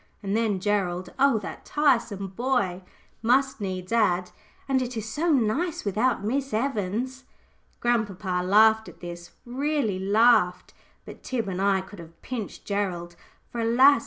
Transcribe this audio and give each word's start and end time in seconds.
And 0.23 0.35
then 0.35 0.59
Gerald 0.59 1.11
oh, 1.19 1.37
that 1.41 1.63
tiresome 1.63 2.29
boy! 2.29 2.81
must 3.21 3.61
needs 3.61 3.91
add 3.91 4.31
"And 4.67 4.81
it 4.81 4.97
is 4.97 5.07
so 5.07 5.29
nice 5.31 5.85
without 5.85 6.23
Miss 6.23 6.55
Evans!" 6.55 7.25
Grandpapa 7.81 8.43
laughed 8.43 8.89
at 8.89 8.99
this, 8.99 9.29
really 9.45 9.99
laughed; 9.99 10.73
but 11.05 11.21
Tib 11.21 11.47
and 11.47 11.61
I 11.61 11.81
could 11.81 11.99
have 11.99 12.19
pinched 12.23 12.65
Gerald. 12.65 13.15
For, 13.51 13.59
alas! 13.61 13.99